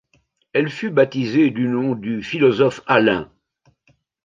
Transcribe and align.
Elle 0.53 0.71
fut 0.71 0.89
baptisée 0.89 1.51
du 1.51 1.67
nom 1.67 1.93
du 1.93 2.23
philosophe 2.23 2.81
Alain. 2.87 3.31